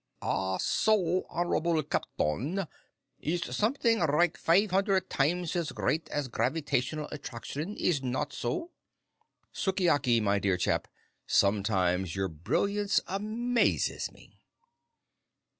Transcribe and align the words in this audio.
"Ah, 0.23 0.57
so, 0.57 1.27
honorabu 1.31 1.83
copton! 1.87 2.67
Is 3.19 3.43
somesing 3.43 3.99
rike 4.11 4.35
five 4.35 4.71
hundred 4.71 5.11
times 5.11 5.55
as 5.55 5.71
great 5.71 6.09
as 6.09 6.27
gravitationar 6.27 7.07
attraction, 7.11 7.77
is 7.77 8.01
not 8.01 8.33
so?" 8.33 8.71
"Sukiyaki, 9.53 10.19
my 10.19 10.39
dear 10.39 10.57
chap, 10.57 10.87
sometimes 11.27 12.15
your 12.15 12.29
brilliance 12.29 12.99
amazes 13.07 14.11
me." 14.11 14.41